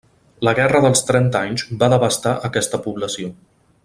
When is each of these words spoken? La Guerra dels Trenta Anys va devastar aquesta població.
La 0.47 0.53
Guerra 0.59 0.79
dels 0.85 1.03
Trenta 1.09 1.43
Anys 1.49 1.65
va 1.83 1.91
devastar 1.97 2.33
aquesta 2.49 2.81
població. 2.89 3.31